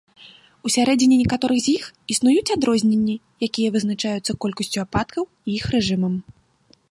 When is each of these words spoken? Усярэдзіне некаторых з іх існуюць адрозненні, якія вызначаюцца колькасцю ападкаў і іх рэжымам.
Усярэдзіне 0.67 1.15
некаторых 1.23 1.59
з 1.65 1.73
іх 1.77 1.83
існуюць 2.13 2.53
адрозненні, 2.55 3.15
якія 3.49 3.69
вызначаюцца 3.75 4.31
колькасцю 4.45 4.79
ападкаў 4.87 5.23
і 5.29 5.49
іх 5.61 5.65
рэжымам. 5.77 6.13